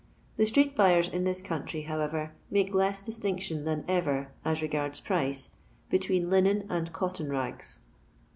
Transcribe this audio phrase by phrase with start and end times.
[0.37, 5.51] The ttRe^buye^ in thia country, however, make leu diitinction than ever, as regards price,
[5.91, 7.81] between Udoi and cotton ragt.